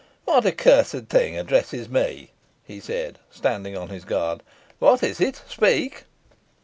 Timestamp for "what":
0.25-0.47, 4.79-5.03